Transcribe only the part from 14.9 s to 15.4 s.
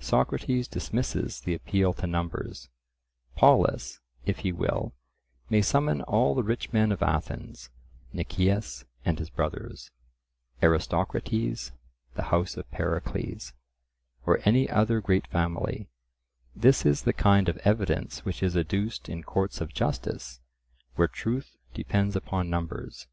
great